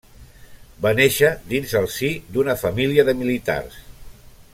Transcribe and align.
Va 0.85 0.93
néixer 0.99 1.29
dins 1.51 1.75
el 1.81 1.85
si 1.97 2.09
d'una 2.37 2.55
família 2.63 3.05
de 3.11 3.15
militars. 3.21 3.79